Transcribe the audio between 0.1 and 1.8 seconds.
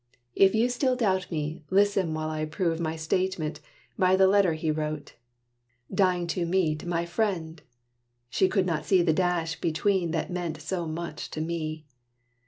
If you still doubt me,